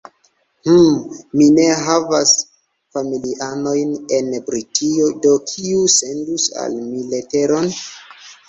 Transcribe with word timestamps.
Hm, 0.67 0.85
mi 1.41 1.49
ne 1.57 1.65
havas 1.87 2.31
familianojn 2.97 3.93
en 4.19 4.33
Britio, 4.49 5.13
do 5.27 5.37
kiu 5.53 5.87
sendus 5.99 6.49
al 6.65 6.83
mi 6.91 7.07
leteron? 7.13 7.71